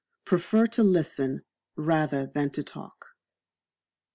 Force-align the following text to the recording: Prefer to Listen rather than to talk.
Prefer 0.25 0.65
to 0.65 0.83
Listen 0.83 1.43
rather 1.75 2.25
than 2.25 2.49
to 2.53 2.63
talk. 2.63 3.09